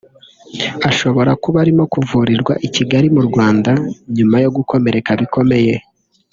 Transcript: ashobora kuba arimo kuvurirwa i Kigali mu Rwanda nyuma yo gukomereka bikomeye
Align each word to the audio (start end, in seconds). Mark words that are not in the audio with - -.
ashobora 0.89 1.31
kuba 1.43 1.57
arimo 1.63 1.83
kuvurirwa 1.93 2.53
i 2.67 2.69
Kigali 2.75 3.07
mu 3.15 3.21
Rwanda 3.29 3.71
nyuma 4.17 4.35
yo 4.43 4.49
gukomereka 4.57 5.11
bikomeye 5.21 5.73